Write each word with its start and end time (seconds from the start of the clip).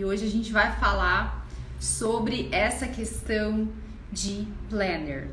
e 0.00 0.04
hoje 0.04 0.24
a 0.24 0.30
gente 0.30 0.50
vai 0.50 0.74
falar 0.76 1.46
sobre 1.78 2.48
essa 2.52 2.86
questão 2.86 3.68
de 4.10 4.48
planner. 4.70 5.28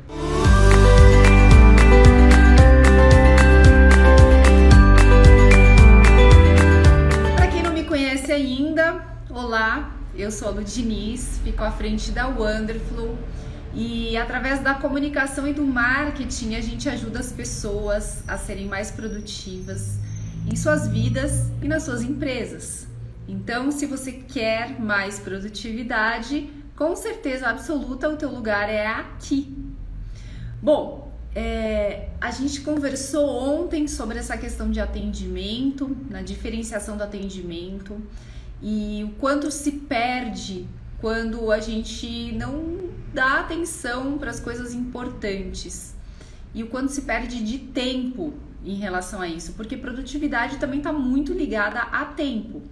Para 7.34 7.46
quem 7.46 7.62
não 7.62 7.72
me 7.72 7.84
conhece 7.84 8.30
ainda, 8.30 9.02
olá, 9.30 9.90
eu 10.14 10.30
sou 10.30 10.48
a 10.48 10.50
Lu 10.50 10.62
Diniz, 10.62 11.40
fico 11.42 11.64
à 11.64 11.70
frente 11.70 12.10
da 12.10 12.28
Wonderful 12.28 13.16
e 13.72 14.18
através 14.18 14.60
da 14.60 14.74
comunicação 14.74 15.48
e 15.48 15.54
do 15.54 15.64
marketing 15.64 16.56
a 16.56 16.60
gente 16.60 16.90
ajuda 16.90 17.20
as 17.20 17.32
pessoas 17.32 18.22
a 18.28 18.36
serem 18.36 18.66
mais 18.66 18.90
produtivas 18.90 19.94
em 20.46 20.54
suas 20.54 20.86
vidas 20.86 21.50
e 21.62 21.68
nas 21.68 21.84
suas 21.84 22.02
empresas. 22.02 22.86
Então, 23.28 23.70
se 23.70 23.84
você 23.84 24.12
quer 24.12 24.80
mais 24.80 25.18
produtividade, 25.18 26.50
com 26.74 26.96
certeza 26.96 27.46
absoluta 27.46 28.08
o 28.08 28.16
teu 28.16 28.30
lugar 28.30 28.70
é 28.70 28.86
aqui. 28.86 29.54
Bom, 30.62 31.12
é, 31.34 32.08
a 32.20 32.30
gente 32.30 32.62
conversou 32.62 33.28
ontem 33.28 33.86
sobre 33.86 34.18
essa 34.18 34.36
questão 34.38 34.70
de 34.70 34.80
atendimento, 34.80 35.94
na 36.08 36.22
diferenciação 36.22 36.96
do 36.96 37.02
atendimento 37.02 38.00
e 38.62 39.04
o 39.04 39.10
quanto 39.20 39.50
se 39.50 39.72
perde 39.72 40.66
quando 41.00 41.52
a 41.52 41.60
gente 41.60 42.32
não 42.32 42.90
dá 43.12 43.40
atenção 43.40 44.18
para 44.18 44.30
as 44.30 44.40
coisas 44.40 44.72
importantes 44.72 45.94
e 46.54 46.62
o 46.62 46.68
quanto 46.68 46.90
se 46.90 47.02
perde 47.02 47.44
de 47.44 47.58
tempo 47.58 48.32
em 48.64 48.74
relação 48.74 49.20
a 49.20 49.28
isso, 49.28 49.52
porque 49.52 49.76
produtividade 49.76 50.56
também 50.56 50.78
está 50.78 50.92
muito 50.92 51.32
ligada 51.32 51.80
a 51.80 52.04
tempo. 52.06 52.62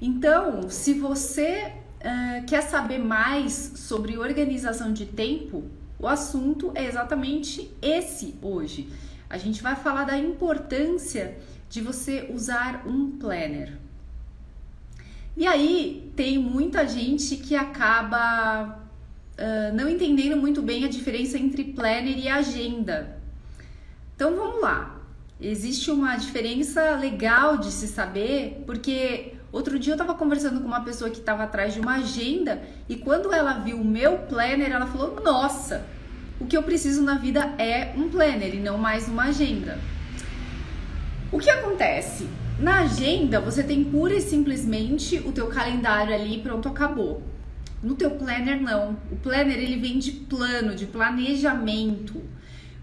Então, 0.00 0.68
se 0.68 0.94
você 0.94 1.72
uh, 2.00 2.46
quer 2.46 2.62
saber 2.62 2.98
mais 2.98 3.52
sobre 3.76 4.18
organização 4.18 4.92
de 4.92 5.06
tempo, 5.06 5.64
o 5.98 6.06
assunto 6.06 6.70
é 6.74 6.84
exatamente 6.84 7.70
esse 7.80 8.34
hoje. 8.42 8.88
A 9.28 9.38
gente 9.38 9.62
vai 9.62 9.74
falar 9.74 10.04
da 10.04 10.18
importância 10.18 11.36
de 11.68 11.80
você 11.80 12.28
usar 12.32 12.86
um 12.86 13.18
planner. 13.18 13.78
E 15.36 15.46
aí 15.46 16.12
tem 16.14 16.38
muita 16.38 16.86
gente 16.86 17.36
que 17.36 17.54
acaba 17.54 18.78
uh, 19.38 19.74
não 19.74 19.88
entendendo 19.88 20.36
muito 20.36 20.62
bem 20.62 20.84
a 20.84 20.88
diferença 20.88 21.38
entre 21.38 21.64
planner 21.64 22.18
e 22.18 22.28
agenda. 22.28 23.18
Então 24.14 24.36
vamos 24.36 24.62
lá. 24.62 25.00
Existe 25.38 25.90
uma 25.90 26.16
diferença 26.16 26.96
legal 26.96 27.58
de 27.58 27.70
se 27.70 27.86
saber, 27.86 28.62
porque 28.66 29.35
outro 29.56 29.78
dia 29.78 29.92
eu 29.92 29.96
estava 29.96 30.14
conversando 30.14 30.60
com 30.60 30.66
uma 30.66 30.82
pessoa 30.82 31.10
que 31.10 31.18
estava 31.18 31.44
atrás 31.44 31.72
de 31.72 31.80
uma 31.80 31.96
agenda 31.96 32.62
e 32.88 32.96
quando 32.96 33.32
ela 33.32 33.54
viu 33.54 33.80
o 33.80 33.84
meu 33.84 34.18
planner, 34.18 34.70
ela 34.70 34.86
falou: 34.86 35.20
Nossa, 35.24 35.84
o 36.38 36.46
que 36.46 36.56
eu 36.56 36.62
preciso 36.62 37.02
na 37.02 37.14
vida 37.14 37.54
é 37.58 37.92
um 37.96 38.08
planner 38.08 38.54
e 38.54 38.60
não 38.60 38.76
mais 38.76 39.08
uma 39.08 39.24
agenda. 39.24 39.78
O 41.32 41.38
que 41.38 41.50
acontece? 41.50 42.28
Na 42.58 42.80
agenda, 42.80 43.40
você 43.40 43.62
tem 43.62 43.84
pura 43.84 44.14
e 44.14 44.20
simplesmente 44.20 45.18
o 45.18 45.32
teu 45.32 45.48
calendário 45.48 46.14
ali, 46.14 46.40
pronto, 46.40 46.68
acabou. 46.68 47.22
No 47.82 47.94
teu 47.94 48.10
planner 48.12 48.60
não. 48.60 48.96
O 49.10 49.16
planner 49.16 49.58
ele 49.58 49.76
vem 49.76 49.98
de 49.98 50.12
plano, 50.12 50.74
de 50.74 50.86
planejamento. 50.86 52.22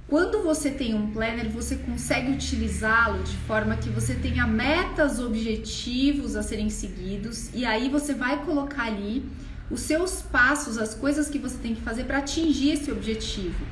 Quando 0.08 0.44
você 0.44 0.70
tem 0.70 0.94
um 0.94 1.12
planner, 1.12 1.50
você 1.50 1.76
consegue 1.76 2.32
utilizá-lo 2.32 3.24
de 3.24 3.36
forma 3.48 3.76
que 3.78 3.90
você 3.90 4.14
tenha 4.14 4.46
metas, 4.46 5.20
objetivos 5.20 6.36
a 6.36 6.44
serem 6.44 6.70
seguidos 6.70 7.50
e 7.54 7.66
aí 7.66 7.90
você 7.90 8.14
vai 8.14 8.44
colocar 8.46 8.84
ali 8.84 9.26
os 9.72 9.80
seus 9.80 10.22
passos, 10.22 10.78
as 10.78 10.94
coisas 10.94 11.30
que 11.30 11.40
você 11.40 11.58
tem 11.58 11.74
que 11.74 11.82
fazer 11.82 12.04
para 12.04 12.20
atingir 12.20 12.72
esse 12.72 12.92
objetivo. 12.92 13.66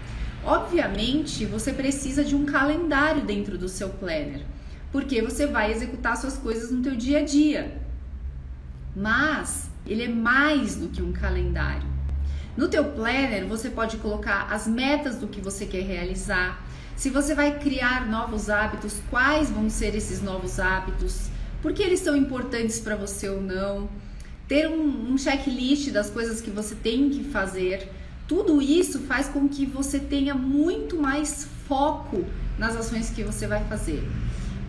Obviamente, 0.44 1.46
você 1.46 1.72
precisa 1.72 2.23
de 2.23 2.36
um 2.36 2.45
calendário 2.45 3.23
dentro 3.23 3.58
do 3.58 3.70
seu 3.70 3.89
planner 3.89 4.42
porque 4.92 5.22
você 5.22 5.48
vai 5.48 5.72
executar 5.72 6.17
suas 6.17 6.38
coisas 6.38 6.70
no 6.70 6.82
teu 6.82 6.95
dia 6.95 7.20
a 7.20 7.23
dia. 7.23 7.78
Mas 8.95 9.70
ele 9.86 10.04
é 10.04 10.10
mais 10.10 10.76
do 10.76 10.89
que 10.89 11.02
um 11.02 11.14
calendário. 11.14 11.89
No 12.58 12.67
teu 12.67 12.84
planner, 12.84 13.45
você 13.45 13.70
pode 13.70 13.98
colocar 13.98 14.48
as 14.52 14.67
metas 14.67 15.16
do 15.16 15.28
que 15.28 15.39
você 15.39 15.66
quer 15.66 15.84
realizar. 15.84 16.62
Se 16.98 17.10
você 17.10 17.34
vai 17.34 17.58
criar 17.60 18.08
novos 18.10 18.50
hábitos, 18.50 18.95
quais 19.10 19.50
vão 19.50 19.70
ser 19.70 19.95
esses 19.95 20.22
novos 20.22 20.60
hábitos? 20.60 21.30
Por 21.61 21.73
que 21.73 21.82
eles 21.82 22.02
são 22.02 22.16
importantes 22.16 22.80
para 22.80 22.95
você 22.95 23.30
ou 23.30 23.42
não? 23.42 23.90
Ter 24.48 24.67
um, 24.67 25.11
um 25.11 25.17
checklist 25.17 25.92
das 25.92 26.10
coisas 26.10 26.42
que 26.42 26.50
você 26.50 26.76
tem 26.76 27.10
que 27.10 27.23
fazer. 27.23 27.90
Tudo 28.28 28.61
isso 28.61 29.00
faz 29.00 29.28
com 29.28 29.48
que 29.48 29.66
você 29.66 30.00
tenha 30.00 30.36
muito 30.36 30.98
mais 30.98 31.48
foco 31.67 32.26
nas 32.58 32.76
ações 32.76 33.10
que 33.10 33.23
você 33.23 33.48
vai 33.48 33.64
fazer 33.66 34.04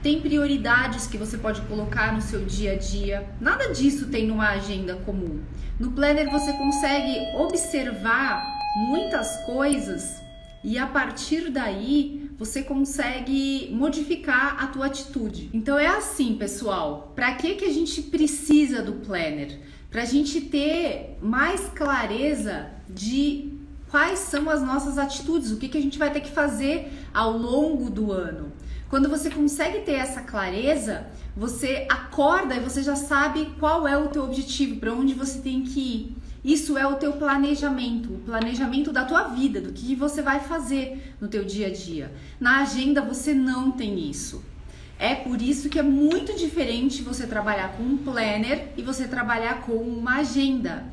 tem 0.02 0.20
prioridades 0.20 1.06
que 1.06 1.16
você 1.16 1.38
pode 1.38 1.60
colocar 1.62 2.12
no 2.12 2.20
seu 2.20 2.44
dia 2.44 2.72
a 2.72 2.76
dia. 2.76 3.30
Nada 3.40 3.72
disso 3.72 4.08
tem 4.08 4.26
numa 4.26 4.48
agenda 4.48 4.96
comum. 4.96 5.40
No 5.78 5.92
planner 5.92 6.28
você 6.30 6.52
consegue 6.52 7.18
observar 7.36 8.44
muitas 8.88 9.36
coisas 9.46 10.20
e 10.64 10.76
a 10.76 10.86
partir 10.86 11.50
daí 11.50 12.30
você 12.36 12.62
consegue 12.62 13.70
modificar 13.72 14.62
a 14.62 14.66
tua 14.66 14.86
atitude. 14.86 15.48
Então 15.54 15.78
é 15.78 15.86
assim, 15.86 16.34
pessoal. 16.34 17.12
Para 17.14 17.32
que 17.34 17.54
que 17.54 17.64
a 17.64 17.72
gente 17.72 18.02
precisa 18.02 18.82
do 18.82 18.94
planner? 18.94 19.60
Para 19.88 20.02
a 20.02 20.06
gente 20.06 20.40
ter 20.40 21.16
mais 21.22 21.68
clareza 21.68 22.70
de 22.88 23.52
quais 23.88 24.18
são 24.20 24.48
as 24.48 24.62
nossas 24.62 24.98
atitudes, 24.98 25.52
o 25.52 25.58
que 25.58 25.68
que 25.68 25.78
a 25.78 25.82
gente 25.82 25.98
vai 25.98 26.10
ter 26.10 26.20
que 26.20 26.30
fazer 26.30 26.90
ao 27.12 27.36
longo 27.36 27.90
do 27.90 28.10
ano. 28.10 28.50
Quando 28.92 29.08
você 29.08 29.30
consegue 29.30 29.80
ter 29.86 29.92
essa 29.92 30.20
clareza, 30.20 31.06
você 31.34 31.86
acorda 31.88 32.54
e 32.54 32.60
você 32.60 32.82
já 32.82 32.94
sabe 32.94 33.50
qual 33.58 33.88
é 33.88 33.96
o 33.96 34.08
teu 34.08 34.22
objetivo, 34.22 34.78
para 34.78 34.92
onde 34.92 35.14
você 35.14 35.38
tem 35.38 35.62
que 35.62 35.80
ir. 35.80 36.16
Isso 36.44 36.76
é 36.76 36.86
o 36.86 36.96
teu 36.96 37.14
planejamento, 37.14 38.12
o 38.12 38.18
planejamento 38.18 38.92
da 38.92 39.06
tua 39.06 39.28
vida, 39.28 39.62
do 39.62 39.72
que 39.72 39.94
você 39.94 40.20
vai 40.20 40.40
fazer 40.40 41.14
no 41.18 41.26
teu 41.26 41.42
dia 41.42 41.68
a 41.68 41.72
dia. 41.72 42.12
Na 42.38 42.60
agenda 42.60 43.00
você 43.00 43.32
não 43.32 43.70
tem 43.70 44.10
isso. 44.10 44.44
É 44.98 45.14
por 45.14 45.40
isso 45.40 45.70
que 45.70 45.78
é 45.78 45.82
muito 45.82 46.36
diferente 46.36 47.00
você 47.00 47.26
trabalhar 47.26 47.72
com 47.78 47.82
um 47.82 47.96
planner 47.96 48.74
e 48.76 48.82
você 48.82 49.08
trabalhar 49.08 49.62
com 49.62 49.72
uma 49.72 50.16
agenda. 50.16 50.84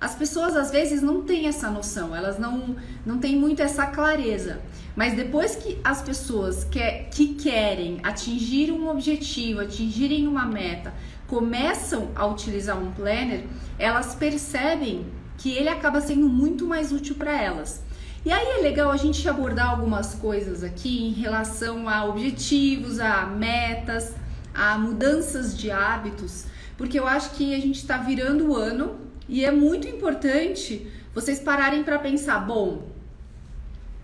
As 0.00 0.14
pessoas 0.14 0.54
às 0.56 0.70
vezes 0.70 1.00
não 1.00 1.22
têm 1.22 1.46
essa 1.46 1.70
noção, 1.70 2.14
elas 2.14 2.38
não, 2.38 2.76
não 3.04 3.18
têm 3.18 3.36
muito 3.36 3.62
essa 3.62 3.86
clareza. 3.86 4.60
Mas 4.94 5.14
depois 5.14 5.56
que 5.56 5.78
as 5.84 6.02
pessoas 6.02 6.64
que, 6.64 6.80
que 7.10 7.34
querem 7.34 8.00
atingir 8.02 8.72
um 8.72 8.88
objetivo, 8.88 9.60
atingirem 9.60 10.26
uma 10.26 10.46
meta, 10.46 10.92
começam 11.26 12.10
a 12.14 12.26
utilizar 12.26 12.78
um 12.78 12.92
planner, 12.92 13.44
elas 13.78 14.14
percebem 14.14 15.06
que 15.36 15.50
ele 15.52 15.68
acaba 15.68 16.00
sendo 16.00 16.28
muito 16.28 16.66
mais 16.66 16.92
útil 16.92 17.14
para 17.14 17.32
elas. 17.40 17.82
E 18.24 18.32
aí 18.32 18.58
é 18.58 18.62
legal 18.62 18.90
a 18.90 18.96
gente 18.96 19.28
abordar 19.28 19.70
algumas 19.70 20.14
coisas 20.14 20.64
aqui 20.64 21.06
em 21.06 21.12
relação 21.12 21.88
a 21.88 22.04
objetivos, 22.04 22.98
a 22.98 23.26
metas, 23.26 24.14
a 24.52 24.76
mudanças 24.78 25.56
de 25.56 25.70
hábitos, 25.70 26.46
porque 26.76 26.98
eu 26.98 27.06
acho 27.06 27.30
que 27.30 27.54
a 27.54 27.60
gente 27.60 27.76
está 27.76 27.98
virando 27.98 28.48
o 28.48 28.56
ano 28.56 29.05
e 29.28 29.44
é 29.44 29.50
muito 29.50 29.88
importante 29.88 30.86
vocês 31.14 31.40
pararem 31.40 31.82
para 31.82 31.98
pensar, 31.98 32.40
bom, 32.40 32.88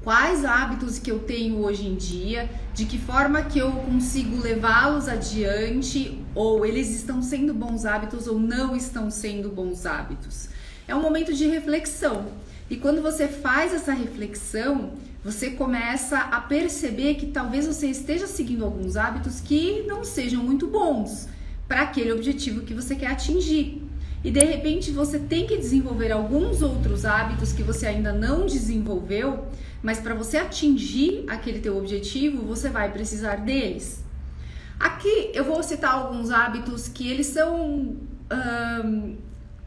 quais 0.02 0.44
hábitos 0.44 0.98
que 0.98 1.10
eu 1.10 1.20
tenho 1.20 1.58
hoje 1.58 1.86
em 1.86 1.94
dia, 1.94 2.50
de 2.74 2.84
que 2.86 2.98
forma 2.98 3.42
que 3.42 3.58
eu 3.58 3.70
consigo 3.70 4.40
levá-los 4.40 5.08
adiante, 5.08 6.18
ou 6.34 6.66
eles 6.66 6.90
estão 6.90 7.22
sendo 7.22 7.54
bons 7.54 7.84
hábitos 7.84 8.26
ou 8.26 8.38
não 8.38 8.74
estão 8.74 9.10
sendo 9.10 9.48
bons 9.48 9.86
hábitos. 9.86 10.48
É 10.88 10.94
um 10.94 11.02
momento 11.02 11.32
de 11.32 11.46
reflexão. 11.46 12.26
E 12.68 12.76
quando 12.76 13.02
você 13.02 13.28
faz 13.28 13.72
essa 13.72 13.92
reflexão, 13.92 14.92
você 15.22 15.50
começa 15.50 16.18
a 16.18 16.40
perceber 16.40 17.14
que 17.14 17.26
talvez 17.26 17.66
você 17.66 17.86
esteja 17.86 18.26
seguindo 18.26 18.64
alguns 18.64 18.96
hábitos 18.96 19.40
que 19.40 19.84
não 19.86 20.02
sejam 20.02 20.42
muito 20.42 20.66
bons 20.66 21.28
para 21.68 21.82
aquele 21.82 22.12
objetivo 22.12 22.62
que 22.62 22.74
você 22.74 22.96
quer 22.96 23.08
atingir 23.08 23.81
e 24.24 24.30
de 24.30 24.44
repente 24.44 24.90
você 24.90 25.18
tem 25.18 25.46
que 25.46 25.56
desenvolver 25.56 26.12
alguns 26.12 26.62
outros 26.62 27.04
hábitos 27.04 27.52
que 27.52 27.62
você 27.62 27.86
ainda 27.86 28.12
não 28.12 28.46
desenvolveu, 28.46 29.46
mas 29.82 29.98
para 29.98 30.14
você 30.14 30.36
atingir 30.36 31.24
aquele 31.28 31.58
teu 31.58 31.76
objetivo, 31.76 32.42
você 32.44 32.68
vai 32.68 32.92
precisar 32.92 33.36
deles. 33.36 34.04
Aqui 34.78 35.30
eu 35.34 35.44
vou 35.44 35.62
citar 35.62 35.94
alguns 35.94 36.30
hábitos 36.30 36.88
que 36.88 37.08
eles 37.08 37.26
são 37.26 37.96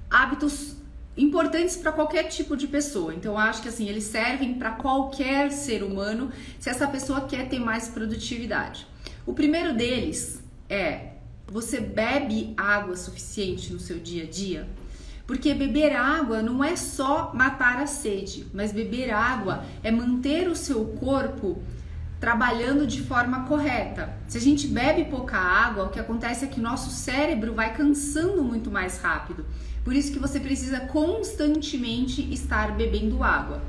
hábitos 0.09 0.75
importantes 1.17 1.75
para 1.77 1.91
qualquer 1.91 2.23
tipo 2.23 2.57
de 2.57 2.67
pessoa. 2.67 3.13
Então 3.13 3.37
acho 3.37 3.61
que 3.61 3.69
assim, 3.69 3.87
eles 3.87 4.05
servem 4.05 4.55
para 4.55 4.71
qualquer 4.71 5.51
ser 5.51 5.83
humano 5.83 6.31
se 6.59 6.69
essa 6.69 6.87
pessoa 6.87 7.21
quer 7.21 7.47
ter 7.47 7.59
mais 7.59 7.87
produtividade. 7.89 8.87
O 9.25 9.33
primeiro 9.33 9.73
deles 9.73 10.41
é 10.69 11.14
você 11.47 11.79
bebe 11.79 12.53
água 12.57 12.95
suficiente 12.95 13.71
no 13.71 13.79
seu 13.79 13.99
dia 13.99 14.23
a 14.23 14.27
dia? 14.27 14.67
Porque 15.27 15.53
beber 15.53 15.95
água 15.95 16.41
não 16.41 16.63
é 16.63 16.75
só 16.75 17.31
matar 17.33 17.81
a 17.81 17.87
sede, 17.87 18.45
mas 18.53 18.71
beber 18.71 19.11
água 19.11 19.65
é 19.83 19.89
manter 19.89 20.47
o 20.47 20.55
seu 20.55 20.85
corpo 20.85 21.61
trabalhando 22.19 22.87
de 22.87 23.01
forma 23.01 23.45
correta. 23.45 24.13
Se 24.27 24.37
a 24.37 24.41
gente 24.41 24.67
bebe 24.67 25.05
pouca 25.05 25.37
água, 25.37 25.85
o 25.85 25.89
que 25.89 25.99
acontece 25.99 26.45
é 26.45 26.47
que 26.47 26.59
nosso 26.59 26.89
cérebro 26.89 27.53
vai 27.53 27.73
cansando 27.73 28.43
muito 28.43 28.71
mais 28.71 28.99
rápido. 28.99 29.45
Por 29.83 29.95
isso 29.95 30.11
que 30.11 30.19
você 30.19 30.39
precisa 30.39 30.79
constantemente 30.81 32.21
estar 32.33 32.71
bebendo 32.71 33.23
água. 33.23 33.61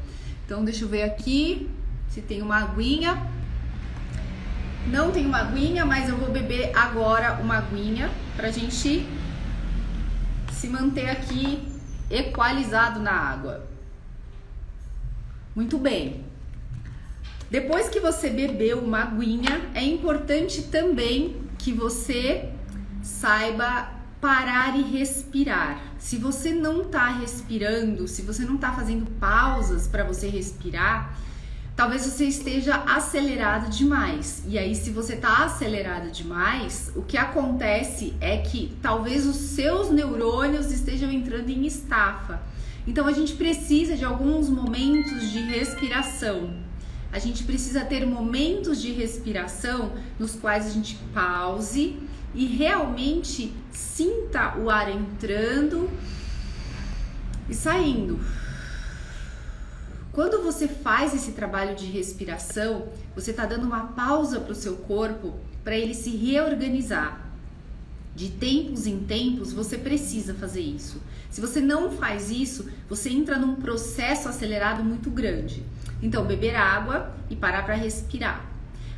Então, 0.45 0.65
deixa 0.65 0.85
eu 0.85 0.89
ver 0.89 1.03
aqui 1.03 1.69
se 2.09 2.23
tem 2.23 2.41
uma 2.41 2.57
aguinha. 2.57 3.31
Não 4.91 5.11
tem 5.11 5.27
uma 5.27 5.39
aguinha, 5.39 5.85
mas 5.85 6.09
eu 6.09 6.17
vou 6.17 6.31
beber 6.31 6.71
agora 6.77 7.41
uma 7.41 7.59
aguinha 7.59 8.11
pra 8.37 8.51
gente 8.51 9.07
se 10.53 10.69
manter 10.69 11.11
aqui 11.11 11.61
equalizado 12.11 13.01
na 13.01 13.13
água. 13.13 13.67
Muito 15.55 15.77
bem. 15.79 16.25
Depois 17.51 17.89
que 17.89 18.01
você 18.01 18.31
bebeu 18.31 18.79
uma 18.79 19.03
aguinha, 19.03 19.71
é 19.75 19.83
importante 19.83 20.63
também 20.63 21.37
que 21.59 21.73
você 21.73 22.51
saiba 23.03 23.91
parar 24.21 24.77
e 24.79 24.83
respirar. 24.83 25.81
Se 25.99 26.17
você 26.17 26.53
não 26.53 26.83
está 26.83 27.09
respirando, 27.09 28.07
se 28.07 28.23
você 28.23 28.45
não 28.45 28.57
está 28.57 28.73
fazendo 28.73 29.07
pausas 29.19 29.87
para 29.87 30.05
você 30.05 30.29
respirar, 30.29 31.17
talvez 31.77 32.07
você 32.07 32.25
esteja 32.25 32.77
acelerado 32.87 33.71
demais. 33.71 34.43
E 34.49 34.59
aí, 34.59 34.75
se 34.75 34.91
você 34.91 35.13
está 35.13 35.45
acelerado 35.45 36.11
demais, 36.11 36.91
o 36.97 37.03
que 37.03 37.19
acontece 37.19 38.15
é 38.19 38.39
que 38.39 38.75
talvez 38.81 39.27
os 39.27 39.37
seus 39.37 39.91
neurônios 39.91 40.73
estejam 40.73 41.13
entrando 41.13 41.51
em 41.51 41.67
estafa. 41.67 42.41
Então, 42.87 43.07
a 43.07 43.13
gente 43.13 43.35
precisa 43.35 43.95
de 43.95 44.07
alguns 44.07 44.49
momentos 44.49 45.31
de 45.31 45.41
respiração. 45.41 46.55
A 47.13 47.19
gente 47.19 47.45
precisa 47.45 47.85
ter 47.85 48.07
momentos 48.07 48.81
de 48.81 48.93
respiração 48.93 49.93
nos 50.19 50.35
quais 50.35 50.67
a 50.67 50.71
gente 50.71 50.97
pause 51.13 51.97
e 52.35 52.47
realmente 52.47 53.53
sinta 53.71 54.57
o 54.59 54.71
ar 54.71 54.91
entrando 54.91 55.91
e 57.49 57.55
saindo. 57.55 58.19
Quando 60.17 60.43
você 60.43 60.67
faz 60.67 61.13
esse 61.13 61.33
trabalho 61.33 61.77
de 61.77 61.85
respiração, 61.85 62.89
você 63.15 63.33
está 63.33 63.45
dando 63.45 63.67
uma 63.67 63.89
pausa 63.89 64.41
para 64.41 64.53
o 64.53 64.55
seu 64.55 64.77
corpo 64.79 65.35
para 65.63 65.77
ele 65.77 65.93
se 65.93 66.09
reorganizar. 66.09 67.21
De 68.15 68.31
tempos 68.31 68.87
em 68.87 69.01
tempos, 69.01 69.53
você 69.53 69.77
precisa 69.77 70.33
fazer 70.33 70.63
isso. 70.63 71.03
Se 71.29 71.39
você 71.39 71.61
não 71.61 71.91
faz 71.91 72.31
isso, 72.31 72.67
você 72.89 73.11
entra 73.11 73.37
num 73.37 73.57
processo 73.57 74.27
acelerado 74.27 74.83
muito 74.83 75.11
grande. 75.11 75.63
Então, 76.03 76.25
beber 76.25 76.57
água 76.57 77.15
e 77.29 77.37
parar 77.37 77.67
para 77.67 77.75
respirar. 77.75 78.56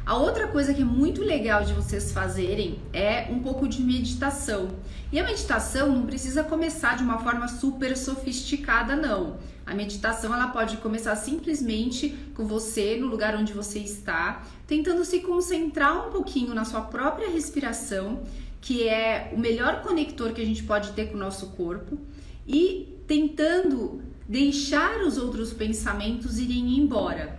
A 0.08 0.16
outra 0.16 0.48
coisa 0.48 0.72
que 0.72 0.80
é 0.80 0.84
muito 0.86 1.22
legal 1.22 1.62
de 1.64 1.74
vocês 1.74 2.12
fazerem 2.12 2.78
é 2.94 3.26
um 3.30 3.40
pouco 3.40 3.68
de 3.68 3.82
meditação. 3.82 4.70
E 5.12 5.20
a 5.20 5.22
meditação 5.22 5.92
não 5.92 6.06
precisa 6.06 6.42
começar 6.42 6.96
de 6.96 7.02
uma 7.02 7.18
forma 7.18 7.46
super 7.46 7.94
sofisticada, 7.94 8.96
não. 8.96 9.36
A 9.66 9.74
meditação 9.74 10.32
ela 10.32 10.46
pode 10.46 10.78
começar 10.78 11.14
simplesmente 11.14 12.16
com 12.34 12.46
você 12.46 12.96
no 12.96 13.06
lugar 13.06 13.36
onde 13.36 13.52
você 13.52 13.80
está, 13.80 14.46
tentando 14.66 15.04
se 15.04 15.20
concentrar 15.20 16.08
um 16.08 16.10
pouquinho 16.10 16.54
na 16.54 16.64
sua 16.64 16.80
própria 16.80 17.28
respiração, 17.28 18.22
que 18.62 18.88
é 18.88 19.30
o 19.36 19.38
melhor 19.38 19.82
conector 19.82 20.32
que 20.32 20.40
a 20.40 20.46
gente 20.46 20.62
pode 20.62 20.92
ter 20.92 21.10
com 21.10 21.16
o 21.16 21.20
nosso 21.20 21.48
corpo, 21.48 21.98
e 22.46 22.98
tentando 23.06 24.00
deixar 24.26 25.02
os 25.02 25.18
outros 25.18 25.52
pensamentos 25.52 26.38
irem 26.38 26.78
embora. 26.78 27.37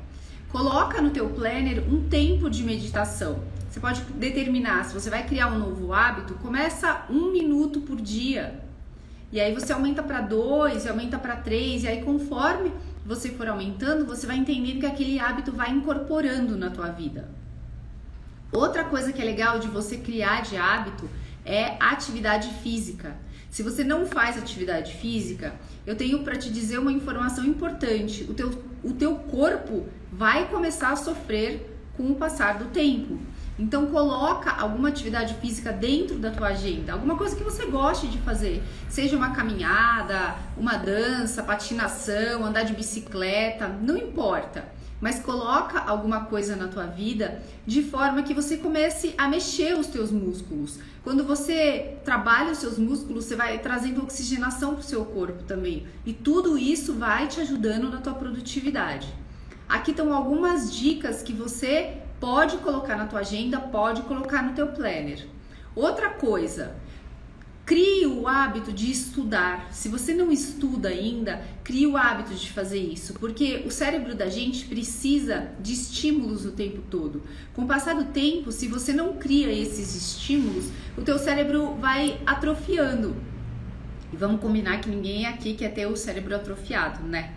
Coloca 0.52 1.00
no 1.00 1.12
teu 1.12 1.30
planner 1.30 1.84
um 1.88 2.10
tempo 2.10 2.50
de 2.50 2.64
meditação. 2.64 3.40
Você 3.70 3.80
pode 3.80 4.02
determinar 4.14 4.84
se 4.84 4.94
você 4.94 5.08
vai 5.08 5.24
criar 5.26 5.48
um 5.48 5.60
novo 5.60 5.94
hábito, 5.94 6.34
começa 6.36 7.06
um 7.08 7.32
minuto 7.32 7.82
por 7.82 8.02
dia. 8.02 8.60
E 9.32 9.40
aí 9.40 9.54
você 9.54 9.72
aumenta 9.72 10.02
para 10.02 10.22
dois, 10.22 10.88
aumenta 10.88 11.20
para 11.20 11.36
três, 11.36 11.84
e 11.84 11.88
aí 11.88 12.02
conforme 12.02 12.72
você 13.06 13.30
for 13.30 13.48
aumentando, 13.48 14.06
você 14.06 14.26
vai 14.26 14.38
entendendo 14.38 14.80
que 14.80 14.88
aquele 14.88 15.20
hábito 15.20 15.52
vai 15.52 15.70
incorporando 15.70 16.58
na 16.58 16.72
tua 16.72 16.88
vida. 16.90 17.30
Outra 18.52 18.84
coisa 18.84 19.14
que 19.14 19.22
é 19.22 19.26
legal 19.26 19.60
de 19.60 19.68
você 19.68 19.98
criar 19.98 20.42
de 20.42 20.58
hábito 20.58 21.08
é 21.46 21.78
atividade 21.80 22.52
física. 22.64 23.16
Se 23.52 23.62
você 23.62 23.84
não 23.84 24.08
faz 24.08 24.36
atividade 24.36 24.94
física, 24.96 25.54
eu 25.86 25.96
tenho 25.96 26.24
para 26.24 26.36
te 26.36 26.50
dizer 26.50 26.80
uma 26.80 26.92
informação 26.92 27.46
importante. 27.46 28.24
O 28.24 28.34
teu, 28.34 28.64
o 28.84 28.94
teu 28.94 29.16
corpo 29.16 29.88
vai 30.12 30.48
começar 30.48 30.92
a 30.92 30.96
sofrer 30.96 31.78
com 31.96 32.12
o 32.12 32.16
passar 32.16 32.58
do 32.58 32.66
tempo. 32.66 33.20
Então 33.58 33.88
coloca 33.88 34.52
alguma 34.52 34.88
atividade 34.88 35.34
física 35.36 35.72
dentro 35.72 36.18
da 36.18 36.32
tua 36.32 36.48
agenda, 36.48 36.94
alguma 36.94 37.18
coisa 37.18 37.36
que 37.36 37.44
você 37.44 37.66
goste 37.66 38.08
de 38.08 38.18
fazer, 38.20 38.64
seja 38.88 39.18
uma 39.18 39.32
caminhada, 39.32 40.36
uma 40.56 40.78
dança, 40.78 41.44
patinação, 41.44 42.46
andar 42.46 42.64
de 42.64 42.74
bicicleta, 42.74 43.68
não 43.68 43.98
importa 43.98 44.80
mas 45.02 45.20
coloca 45.20 45.80
alguma 45.80 46.26
coisa 46.26 46.56
na 46.56 46.68
tua 46.68 46.86
vida 46.86 47.42
de 47.66 47.82
forma 47.84 48.24
que 48.24 48.34
você 48.34 48.58
comece 48.58 49.14
a 49.18 49.28
mexer 49.28 49.78
os 49.78 49.88
teus 49.88 50.12
músculos. 50.12 50.80
Quando 51.04 51.24
você 51.24 51.98
trabalha 52.04 52.52
os 52.52 52.58
seus 52.58 52.78
músculos, 52.78 53.26
você 53.26 53.36
vai 53.36 53.60
trazendo 53.60 54.04
oxigenação 54.04 54.74
para 54.74 54.82
o 54.82 54.84
seu 54.84 55.06
corpo 55.06 55.44
também. 55.44 55.88
E 56.06 56.14
tudo 56.14 56.58
isso 56.58 56.94
vai 56.96 57.28
te 57.28 57.40
ajudando 57.40 57.90
na 57.90 58.02
tua 58.02 58.14
produtividade. 58.14 59.08
Aqui 59.70 59.92
estão 59.92 60.12
algumas 60.12 60.76
dicas 60.76 61.22
que 61.22 61.32
você 61.32 61.98
pode 62.20 62.58
colocar 62.58 62.98
na 62.98 63.06
tua 63.06 63.20
agenda, 63.20 63.60
pode 63.60 64.02
colocar 64.02 64.42
no 64.42 64.54
teu 64.54 64.68
planner. 64.68 65.28
Outra 65.76 66.10
coisa, 66.10 66.76
Crie 67.70 68.08
o 68.08 68.28
hábito 68.28 68.74
de 68.74 68.90
estudar. 68.90 69.72
Se 69.72 69.90
você 69.90 70.12
não 70.12 70.32
estuda 70.32 70.90
ainda, 70.90 71.40
crie 71.64 71.86
o 71.86 71.96
hábito 71.96 72.34
de 72.34 72.52
fazer 72.52 72.80
isso, 72.80 73.14
porque 73.20 73.62
o 73.64 73.70
cérebro 73.70 74.16
da 74.16 74.28
gente 74.28 74.66
precisa 74.66 75.52
de 75.60 75.74
estímulos 75.74 76.48
o 76.48 76.52
tempo 76.54 76.82
todo. 76.90 77.22
Com 77.54 77.66
o 77.66 77.68
passar 77.68 77.94
do 77.94 78.06
tempo, 78.06 78.52
se 78.52 78.68
você 78.68 78.92
não 78.92 79.18
cria 79.18 79.52
esses 79.52 79.96
estímulos, 79.96 80.72
o 80.98 81.04
teu 81.04 81.20
cérebro 81.20 81.76
vai 81.76 82.20
atrofiando. 82.26 83.16
E 84.12 84.18
vamos 84.18 84.42
combinar 84.42 84.82
que 84.82 84.90
ninguém 84.90 85.28
aqui 85.28 85.54
quer 85.54 85.72
ter 85.72 85.86
o 85.86 85.96
cérebro 85.96 86.36
atrofiado, 86.36 87.04
né? 87.04 87.36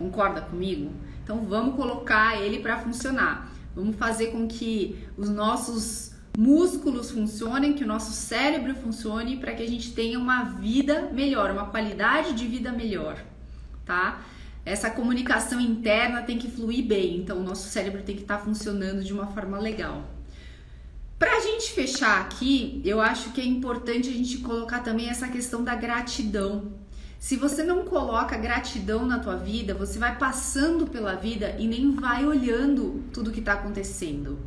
Concorda 0.00 0.40
comigo? 0.40 0.90
Então 1.22 1.44
vamos 1.44 1.76
colocar 1.76 2.40
ele 2.40 2.60
para 2.60 2.78
funcionar. 2.78 3.52
Vamos 3.76 3.96
fazer 3.96 4.28
com 4.28 4.48
que 4.48 4.98
os 5.14 5.28
nossos 5.28 6.12
músculos 6.38 7.10
funcionem, 7.10 7.74
que 7.74 7.84
o 7.84 7.86
nosso 7.86 8.12
cérebro 8.12 8.74
funcione 8.74 9.36
para 9.36 9.52
que 9.52 9.62
a 9.62 9.68
gente 9.68 9.92
tenha 9.92 10.18
uma 10.18 10.44
vida 10.44 11.10
melhor, 11.12 11.50
uma 11.50 11.66
qualidade 11.66 12.32
de 12.32 12.46
vida 12.46 12.72
melhor, 12.72 13.22
tá? 13.84 14.22
Essa 14.64 14.90
comunicação 14.90 15.60
interna 15.60 16.22
tem 16.22 16.38
que 16.38 16.50
fluir 16.50 16.86
bem, 16.86 17.18
então 17.18 17.36
o 17.36 17.44
nosso 17.44 17.68
cérebro 17.68 18.02
tem 18.02 18.16
que 18.16 18.22
estar 18.22 18.38
tá 18.38 18.42
funcionando 18.42 19.04
de 19.04 19.12
uma 19.12 19.26
forma 19.26 19.58
legal. 19.58 20.02
Para 21.18 21.36
a 21.36 21.40
gente 21.40 21.72
fechar 21.72 22.22
aqui, 22.22 22.80
eu 22.82 23.02
acho 23.02 23.32
que 23.32 23.42
é 23.42 23.44
importante 23.44 24.08
a 24.08 24.12
gente 24.12 24.38
colocar 24.38 24.78
também 24.78 25.10
essa 25.10 25.28
questão 25.28 25.62
da 25.62 25.74
gratidão. 25.74 26.72
Se 27.20 27.36
você 27.36 27.62
não 27.62 27.84
coloca 27.84 28.34
gratidão 28.38 29.04
na 29.04 29.18
tua 29.18 29.36
vida, 29.36 29.74
você 29.74 29.98
vai 29.98 30.16
passando 30.16 30.86
pela 30.86 31.14
vida 31.14 31.54
e 31.58 31.68
nem 31.68 31.94
vai 31.94 32.24
olhando 32.24 33.04
tudo 33.12 33.30
que 33.30 33.40
está 33.40 33.52
acontecendo. 33.52 34.38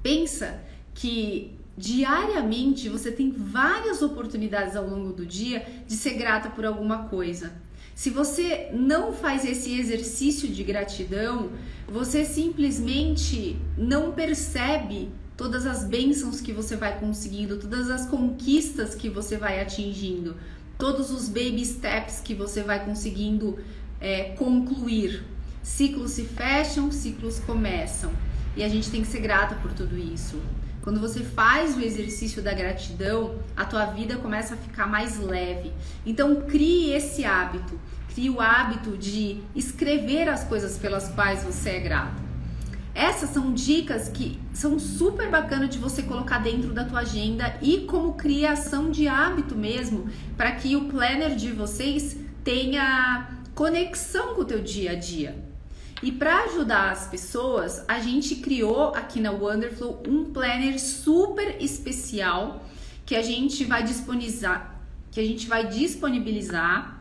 Pensa 0.00 0.60
que 0.94 1.58
diariamente 1.76 2.88
você 2.88 3.10
tem 3.10 3.32
várias 3.32 4.00
oportunidades 4.00 4.76
ao 4.76 4.86
longo 4.88 5.12
do 5.12 5.26
dia 5.26 5.66
de 5.88 5.94
ser 5.94 6.14
grata 6.14 6.48
por 6.50 6.64
alguma 6.64 7.08
coisa. 7.08 7.52
Se 7.96 8.10
você 8.10 8.70
não 8.72 9.12
faz 9.12 9.44
esse 9.44 9.76
exercício 9.76 10.48
de 10.48 10.62
gratidão, 10.62 11.50
você 11.88 12.24
simplesmente 12.24 13.58
não 13.76 14.12
percebe 14.12 15.10
todas 15.36 15.66
as 15.66 15.84
bênçãos 15.84 16.40
que 16.40 16.52
você 16.52 16.76
vai 16.76 17.00
conseguindo, 17.00 17.56
todas 17.56 17.90
as 17.90 18.06
conquistas 18.06 18.94
que 18.94 19.08
você 19.08 19.36
vai 19.36 19.58
atingindo, 19.60 20.36
todos 20.80 21.10
os 21.10 21.28
baby 21.28 21.64
steps 21.64 22.20
que 22.20 22.34
você 22.34 22.62
vai 22.62 22.84
conseguindo 22.84 23.58
é, 24.00 24.30
concluir. 24.30 25.22
Ciclos 25.62 26.12
se 26.12 26.24
fecham, 26.24 26.90
ciclos 26.90 27.38
começam. 27.38 28.10
E 28.56 28.64
a 28.64 28.68
gente 28.68 28.90
tem 28.90 29.02
que 29.02 29.06
ser 29.06 29.20
grata 29.20 29.54
por 29.56 29.72
tudo 29.72 29.96
isso. 29.96 30.40
Quando 30.82 30.98
você 30.98 31.20
faz 31.20 31.76
o 31.76 31.80
exercício 31.80 32.42
da 32.42 32.54
gratidão, 32.54 33.38
a 33.54 33.66
tua 33.66 33.84
vida 33.84 34.16
começa 34.16 34.54
a 34.54 34.56
ficar 34.56 34.86
mais 34.86 35.18
leve. 35.18 35.70
Então 36.06 36.40
crie 36.40 36.92
esse 36.94 37.24
hábito, 37.24 37.78
crie 38.14 38.30
o 38.30 38.40
hábito 38.40 38.96
de 38.96 39.42
escrever 39.54 40.28
as 40.28 40.42
coisas 40.44 40.78
pelas 40.78 41.08
quais 41.10 41.44
você 41.44 41.70
é 41.70 41.80
grato. 41.80 42.29
Essas 42.94 43.30
são 43.30 43.52
dicas 43.52 44.08
que 44.08 44.38
são 44.52 44.78
super 44.78 45.30
bacanas 45.30 45.70
de 45.70 45.78
você 45.78 46.02
colocar 46.02 46.38
dentro 46.38 46.72
da 46.72 46.84
tua 46.84 47.00
agenda 47.00 47.56
e 47.62 47.82
como 47.82 48.14
criação 48.14 48.90
de 48.90 49.06
hábito 49.06 49.54
mesmo, 49.54 50.08
para 50.36 50.52
que 50.52 50.74
o 50.74 50.86
planner 50.86 51.36
de 51.36 51.52
vocês 51.52 52.16
tenha 52.42 53.30
conexão 53.54 54.34
com 54.34 54.42
o 54.42 54.44
teu 54.44 54.60
dia 54.60 54.92
a 54.92 54.94
dia. 54.94 55.50
E 56.02 56.10
para 56.10 56.44
ajudar 56.44 56.90
as 56.90 57.06
pessoas, 57.06 57.84
a 57.86 58.00
gente 58.00 58.36
criou 58.36 58.94
aqui 58.94 59.20
na 59.20 59.30
Wonderflow 59.30 60.02
um 60.08 60.24
planner 60.32 60.80
super 60.80 61.62
especial 61.62 62.64
que 63.04 63.14
a 63.14 63.22
gente 63.22 63.64
vai 63.64 63.82
disponibilizar, 63.82 64.80
que 65.10 65.20
a 65.20 65.24
gente 65.24 65.46
vai 65.46 65.66
disponibilizar 65.66 66.99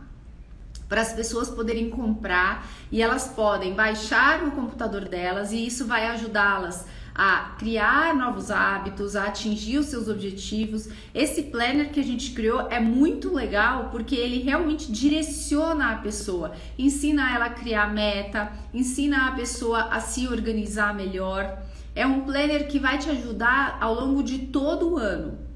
para 0.89 1.01
as 1.01 1.13
pessoas 1.13 1.50
poderem 1.50 1.89
comprar 1.89 2.67
e 2.91 3.01
elas 3.01 3.27
podem 3.27 3.75
baixar 3.75 4.41
no 4.41 4.51
computador 4.51 5.08
delas 5.08 5.51
e 5.51 5.65
isso 5.65 5.86
vai 5.86 6.08
ajudá-las 6.08 6.88
a 7.13 7.53
criar 7.58 8.15
novos 8.15 8.50
hábitos, 8.50 9.13
a 9.13 9.25
atingir 9.25 9.77
os 9.77 9.88
seus 9.88 10.08
objetivos. 10.08 10.88
Esse 11.13 11.43
planner 11.43 11.91
que 11.91 12.00
a 12.00 12.03
gente 12.03 12.31
criou 12.31 12.67
é 12.72 12.79
muito 12.79 13.34
legal 13.34 13.89
porque 13.91 14.15
ele 14.15 14.41
realmente 14.41 14.89
direciona 14.89 15.91
a 15.91 15.98
pessoa, 15.98 16.53
ensina 16.77 17.36
ela 17.36 17.46
a 17.46 17.50
criar 17.50 17.93
meta, 17.93 18.51
ensina 18.74 19.27
a 19.27 19.31
pessoa 19.31 19.89
a 19.91 20.00
se 20.00 20.29
organizar 20.29 20.96
melhor. 20.96 21.62
É 21.93 22.08
um 22.08 22.22
planner 22.22 22.69
que 22.69 22.79
vai 22.79 22.98
te 22.98 23.10
ajudar 23.10 23.77
ao 23.81 23.93
longo 23.93 24.24
de 24.24 24.39
todo 24.48 24.93
o 24.93 24.98
ano. 24.98 25.49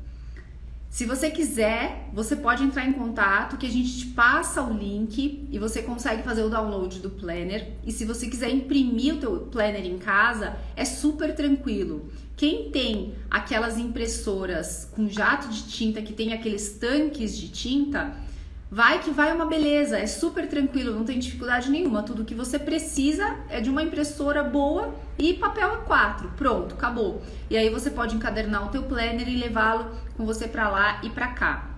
Se 0.93 1.05
você 1.05 1.31
quiser, 1.31 2.07
você 2.13 2.35
pode 2.35 2.63
entrar 2.63 2.85
em 2.85 2.93
contato 2.93 3.57
que 3.57 3.65
a 3.65 3.69
gente 3.69 3.97
te 3.97 4.05
passa 4.13 4.61
o 4.61 4.71
link 4.71 5.47
e 5.49 5.57
você 5.57 5.81
consegue 5.81 6.21
fazer 6.21 6.43
o 6.43 6.51
download 6.51 6.99
do 6.99 7.09
planner. 7.09 7.71
E 7.83 7.91
se 7.91 8.05
você 8.05 8.27
quiser 8.27 8.51
imprimir 8.51 9.15
o 9.15 9.17
teu 9.17 9.39
planner 9.51 9.87
em 9.87 9.97
casa, 9.97 10.55
é 10.75 10.85
super 10.85 11.33
tranquilo. 11.33 12.11
Quem 12.37 12.69
tem 12.69 13.15
aquelas 13.27 13.79
impressoras 13.79 14.87
com 14.93 15.09
jato 15.09 15.47
de 15.47 15.63
tinta 15.63 15.99
que 15.99 16.13
tem 16.13 16.31
aqueles 16.31 16.73
tanques 16.73 17.35
de 17.35 17.49
tinta, 17.49 18.15
Vai 18.73 18.97
que 19.03 19.11
vai 19.11 19.31
uma 19.31 19.45
beleza, 19.45 19.99
é 19.99 20.07
super 20.07 20.49
tranquilo, 20.49 20.95
não 20.95 21.05
tem 21.05 21.19
dificuldade 21.19 21.69
nenhuma. 21.69 22.01
Tudo 22.01 22.25
que 22.25 22.33
você 22.33 22.57
precisa 22.57 23.37
é 23.47 23.61
de 23.61 23.69
uma 23.69 23.83
impressora 23.83 24.43
boa 24.43 24.95
e 25.15 25.35
papel 25.35 25.85
A4. 25.85 26.31
Pronto, 26.35 26.73
acabou. 26.73 27.21
E 27.51 27.55
aí 27.55 27.69
você 27.69 27.91
pode 27.91 28.15
encadernar 28.15 28.65
o 28.65 28.69
teu 28.69 28.81
planner 28.81 29.29
e 29.29 29.37
levá-lo 29.37 29.91
com 30.17 30.25
você 30.25 30.47
para 30.47 30.69
lá 30.69 30.99
e 31.03 31.11
para 31.11 31.27
cá. 31.27 31.69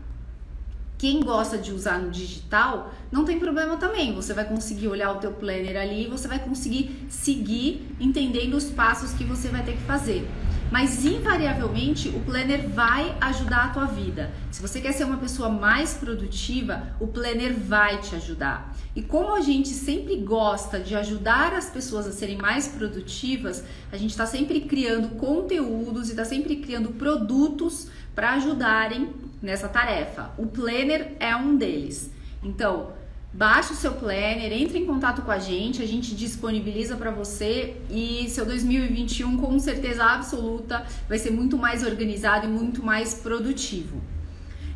Quem 0.97 1.19
gosta 1.19 1.57
de 1.57 1.73
usar 1.73 1.99
no 1.99 2.09
digital, 2.09 2.93
não 3.11 3.25
tem 3.25 3.39
problema 3.39 3.75
também. 3.75 4.15
Você 4.15 4.33
vai 4.33 4.45
conseguir 4.45 4.87
olhar 4.87 5.11
o 5.11 5.19
teu 5.19 5.33
planner 5.33 5.75
ali 5.75 6.05
e 6.05 6.07
você 6.07 6.29
vai 6.29 6.39
conseguir 6.39 7.07
seguir 7.09 7.93
entendendo 7.99 8.53
os 8.53 8.69
passos 8.69 9.11
que 9.11 9.25
você 9.25 9.49
vai 9.49 9.63
ter 9.63 9.73
que 9.73 9.83
fazer 9.83 10.25
mas 10.72 11.05
invariavelmente 11.05 12.10
o 12.10 12.19
planner 12.22 12.67
vai 12.69 13.15
ajudar 13.22 13.65
a 13.65 13.69
tua 13.69 13.86
vida. 13.86 14.31
Se 14.51 14.62
você 14.62 14.81
quer 14.81 14.91
ser 14.93 15.03
uma 15.03 15.17
pessoa 15.17 15.50
mais 15.50 15.93
produtiva, 15.93 16.84
o 17.00 17.07
planner 17.07 17.53
vai 17.57 18.00
te 18.00 18.15
ajudar. 18.15 18.75
E 18.95 19.01
como 19.01 19.34
a 19.34 19.41
gente 19.41 19.69
sempre 19.69 20.15
gosta 20.17 20.79
de 20.79 20.95
ajudar 20.95 21.53
as 21.53 21.69
pessoas 21.69 22.07
a 22.07 22.12
serem 22.12 22.38
mais 22.38 22.67
produtivas, 22.67 23.63
a 23.91 23.98
gente 23.98 24.12
está 24.12 24.25
sempre 24.25 24.62
criando 24.62 25.15
conteúdos 25.15 26.07
e 26.07 26.12
está 26.12 26.25
sempre 26.25 26.57
criando 26.57 26.89
produtos 26.89 27.89
para 28.15 28.34
ajudarem 28.34 29.13
nessa 29.41 29.67
tarefa. 29.67 30.31
O 30.38 30.48
planner 30.48 31.13
é 31.19 31.36
um 31.36 31.55
deles. 31.57 32.10
Então, 32.41 32.93
Baixe 33.36 33.74
o 33.74 33.75
seu 33.75 33.92
planner, 33.92 34.54
entre 34.54 34.80
em 34.80 34.86
contato 34.86 35.22
com 35.22 35.30
a 35.30 35.38
gente, 35.38 35.82
a 35.82 35.86
gente 35.86 36.15
disponibiliza 36.15 36.96
para 36.96 37.12
você 37.12 37.75
e 37.89 38.30
seu 38.30 38.46
2021 38.46 39.36
com 39.36 39.60
certeza 39.60 40.06
absoluta 40.06 40.86
vai 41.10 41.20
ser 41.20 41.32
muito 41.32 41.58
mais 41.58 41.84
organizado 41.84 42.46
e 42.46 42.50
muito 42.50 42.82
mais 42.82 43.15
produtivo. 43.15 44.01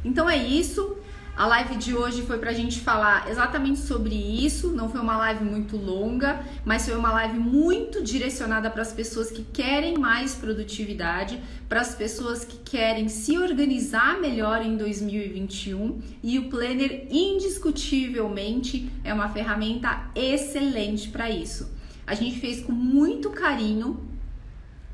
Então 0.04 0.30
é 0.30 0.36
isso. 0.36 0.98
A 1.39 1.46
live 1.46 1.77
de 1.77 1.96
hoje 1.96 2.24
foi 2.24 2.38
para 2.38 2.50
a 2.50 2.53
gente 2.53 2.81
falar 2.81 3.29
exatamente 3.31 3.79
sobre 3.79 4.13
isso. 4.13 4.74
Não 4.74 4.89
foi 4.89 5.00
uma 5.00 5.15
live 5.15 5.46
muito 5.46 5.77
longa, 5.77 6.46
mas 6.65 6.86
foi 6.86 6.98
uma 6.98 7.13
live 7.13 7.39
muito 7.39 8.03
direcionada 8.03 8.69
para 8.69 8.81
as 8.81 8.91
pessoas 8.91 9.31
que 9.31 9.43
querem 9.43 9.98
mais 9.98 10.36
produtividade, 10.36 11.41
para 11.69 11.79
as 11.79 11.96
pessoas 11.96 12.43
que 12.43 12.58
querem 12.58 13.08
se 13.08 13.38
organizar 13.38 14.19
melhor 14.19 14.62
em 14.62 14.75
2021. 14.75 16.01
E 16.22 16.38
o 16.38 16.50
Planner, 16.50 17.08
indiscutivelmente, 17.10 18.91
é 19.01 19.13
uma 19.13 19.29
ferramenta 19.29 20.10
excelente 20.13 21.08
para 21.08 21.29
isso. 21.29 21.72
A 22.05 22.15
gente 22.15 22.38
fez 22.41 22.60
com 22.62 22.74
muito 22.74 23.29
carinho, 23.29 24.09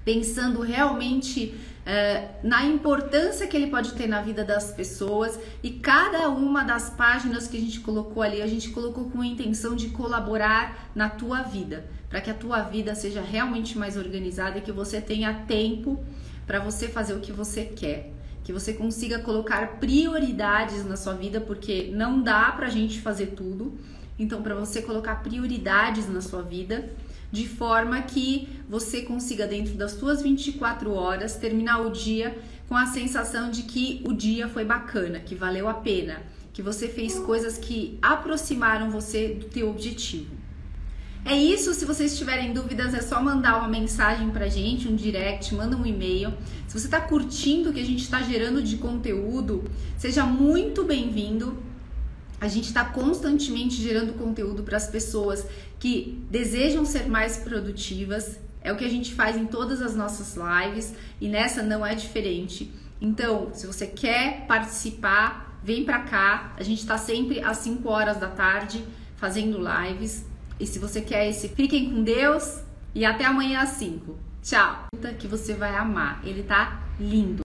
pensando 0.05 0.61
realmente 0.61 1.55
é, 1.85 2.29
na 2.43 2.63
importância 2.63 3.47
que 3.47 3.57
ele 3.57 3.67
pode 3.67 3.93
ter 3.93 4.07
na 4.07 4.21
vida 4.21 4.43
das 4.43 4.71
pessoas 4.71 5.39
e 5.61 5.71
cada 5.71 6.29
uma 6.29 6.63
das 6.63 6.89
páginas 6.91 7.47
que 7.47 7.57
a 7.57 7.59
gente 7.59 7.79
colocou 7.79 8.23
ali, 8.23 8.41
a 8.41 8.47
gente 8.47 8.69
colocou 8.69 9.09
com 9.09 9.21
a 9.21 9.25
intenção 9.25 9.75
de 9.75 9.89
colaborar 9.89 10.89
na 10.95 11.09
tua 11.09 11.41
vida, 11.41 11.85
para 12.09 12.21
que 12.21 12.29
a 12.29 12.33
tua 12.33 12.61
vida 12.61 12.95
seja 12.95 13.21
realmente 13.21 13.77
mais 13.77 13.97
organizada 13.97 14.59
e 14.59 14.61
que 14.61 14.71
você 14.71 15.01
tenha 15.01 15.33
tempo 15.47 16.03
para 16.47 16.59
você 16.59 16.87
fazer 16.87 17.13
o 17.13 17.19
que 17.19 17.31
você 17.31 17.65
quer. 17.65 18.11
Que 18.43 18.53
você 18.53 18.73
consiga 18.73 19.19
colocar 19.19 19.79
prioridades 19.79 20.85
na 20.85 20.95
sua 20.95 21.13
vida, 21.13 21.41
porque 21.41 21.91
não 21.91 22.21
dá 22.21 22.51
pra 22.51 22.69
gente 22.69 23.01
fazer 23.01 23.27
tudo. 23.27 23.75
Então, 24.17 24.41
para 24.41 24.55
você 24.55 24.81
colocar 24.81 25.15
prioridades 25.15 26.07
na 26.09 26.21
sua 26.21 26.41
vida, 26.41 26.89
de 27.31 27.47
forma 27.47 28.01
que 28.01 28.47
você 28.69 29.01
consiga, 29.01 29.45
dentro 29.45 29.73
das 29.73 29.91
suas 29.91 30.21
24 30.21 30.93
horas, 30.93 31.35
terminar 31.35 31.81
o 31.81 31.91
dia 31.91 32.37
com 32.67 32.75
a 32.75 32.85
sensação 32.85 33.51
de 33.51 33.63
que 33.63 34.01
o 34.05 34.13
dia 34.13 34.47
foi 34.47 34.63
bacana, 34.63 35.19
que 35.19 35.35
valeu 35.35 35.67
a 35.67 35.73
pena, 35.73 36.23
que 36.53 36.61
você 36.61 36.87
fez 36.87 37.19
coisas 37.19 37.57
que 37.57 37.99
aproximaram 38.01 38.89
você 38.89 39.33
do 39.33 39.47
teu 39.47 39.69
objetivo. 39.69 40.45
É 41.25 41.35
isso, 41.35 41.73
se 41.73 41.85
vocês 41.85 42.15
tiverem 42.17 42.53
dúvidas 42.53 42.93
é 42.93 43.01
só 43.01 43.21
mandar 43.21 43.57
uma 43.57 43.67
mensagem 43.67 44.29
pra 44.29 44.47
gente, 44.47 44.87
um 44.87 44.95
direct, 44.95 45.55
manda 45.55 45.75
um 45.75 45.83
e-mail. 45.83 46.31
Se 46.67 46.79
você 46.79 46.85
está 46.85 47.01
curtindo 47.01 47.71
o 47.71 47.73
que 47.73 47.79
a 47.79 47.85
gente 47.85 48.03
está 48.03 48.21
gerando 48.21 48.61
de 48.61 48.77
conteúdo, 48.77 49.63
seja 49.97 50.23
muito 50.23 50.83
bem-vindo. 50.83 51.57
A 52.45 52.47
gente 52.47 52.65
está 52.65 52.85
constantemente 52.85 53.81
gerando 53.81 54.13
conteúdo 54.13 54.61
para 54.61 54.77
as 54.77 54.85
pessoas 54.85 55.47
que 55.79 56.23
desejam 56.29 56.85
ser 56.85 57.09
mais 57.09 57.37
produtivas. 57.37 58.39
É 58.61 58.71
o 58.71 58.75
que 58.75 58.85
a 58.85 58.89
gente 58.89 59.15
faz 59.15 59.35
em 59.35 59.47
todas 59.47 59.81
as 59.81 59.95
nossas 59.95 60.35
lives 60.37 60.93
e 61.19 61.27
nessa 61.27 61.63
não 61.63 61.83
é 61.83 61.95
diferente. 61.95 62.71
Então, 63.01 63.49
se 63.51 63.65
você 63.65 63.87
quer 63.87 64.45
participar, 64.45 65.59
vem 65.63 65.83
para 65.85 66.03
cá. 66.03 66.53
A 66.55 66.61
gente 66.61 66.81
está 66.81 66.99
sempre 66.99 67.39
às 67.39 67.57
5 67.57 67.89
horas 67.89 68.17
da 68.17 68.27
tarde 68.27 68.85
fazendo 69.15 69.57
lives. 69.57 70.23
E 70.59 70.67
se 70.67 70.77
você 70.77 71.01
quer 71.01 71.27
esse, 71.27 71.49
fiquem 71.49 71.89
com 71.89 72.03
Deus 72.03 72.61
e 72.93 73.05
até 73.05 73.25
amanhã 73.25 73.61
às 73.61 73.69
5. 73.69 74.15
Tchau! 74.43 74.85
Que 75.17 75.27
você 75.27 75.55
vai 75.55 75.75
amar. 75.75 76.21
Ele 76.23 76.43
tá 76.43 76.79
lindo. 76.99 77.43